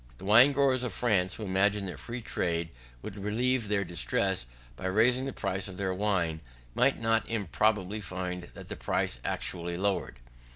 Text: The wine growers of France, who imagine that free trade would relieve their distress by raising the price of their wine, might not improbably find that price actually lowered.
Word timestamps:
The 0.17 0.25
wine 0.25 0.51
growers 0.51 0.81
of 0.81 0.93
France, 0.93 1.35
who 1.35 1.43
imagine 1.43 1.85
that 1.85 1.99
free 1.99 2.21
trade 2.21 2.69
would 3.03 3.23
relieve 3.23 3.67
their 3.67 3.83
distress 3.83 4.47
by 4.75 4.87
raising 4.87 5.25
the 5.25 5.31
price 5.31 5.67
of 5.67 5.77
their 5.77 5.93
wine, 5.93 6.41
might 6.73 6.99
not 6.99 7.29
improbably 7.29 8.01
find 8.01 8.49
that 8.55 8.79
price 8.79 9.19
actually 9.23 9.77
lowered. 9.77 10.17